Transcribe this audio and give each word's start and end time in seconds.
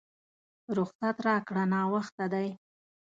رخصت 0.77 1.17
راکړه 1.27 1.63
ناوخته 1.73 2.25
دی! 2.33 2.47